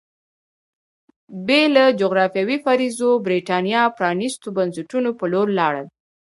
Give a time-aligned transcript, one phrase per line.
[1.47, 5.87] بې له جغرافیوي فرضیو برېټانیا پرانېستو بنسټونو په لور لاړل